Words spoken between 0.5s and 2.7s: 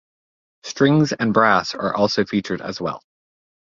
Strings and Brass are also featured